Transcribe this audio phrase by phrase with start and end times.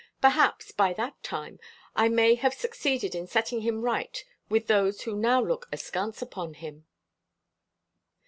[0.19, 1.59] Perhaps, by that time,
[1.95, 6.55] I may have succeeded in setting him right with those who now look askance upon
[6.55, 6.87] him!"